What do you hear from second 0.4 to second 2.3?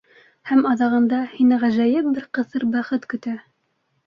Һәм аҙағында һине ғәжәйеп бер